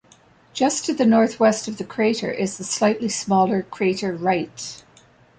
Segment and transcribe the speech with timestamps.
[0.53, 4.83] Just to the northwest of the crater is the slightly smaller crater Wright.